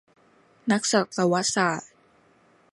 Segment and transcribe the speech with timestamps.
[0.71, 1.91] นักสัตวศาสตร์